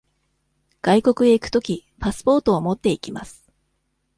[0.81, 3.47] 外国へ行くとき、パスポートを持って行きます。